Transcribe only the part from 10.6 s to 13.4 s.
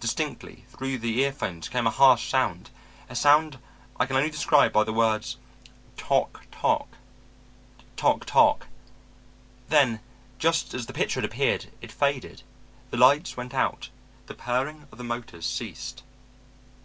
as the picture had appeared, it faded, the lights